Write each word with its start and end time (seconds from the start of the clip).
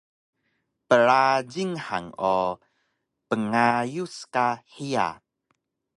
Prajing 0.89 1.75
han 1.85 2.05
o 2.33 2.37
pngayus 3.29 4.15
ka 4.33 4.45
hiya 4.73 5.07